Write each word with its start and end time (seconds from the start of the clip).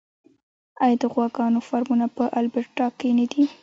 آیا 0.83 0.95
د 1.01 1.03
غواګانو 1.13 1.59
فارمونه 1.67 2.05
په 2.17 2.23
البرټا 2.39 2.87
کې 2.99 3.09
نه 3.17 3.25
دي؟ 3.31 3.43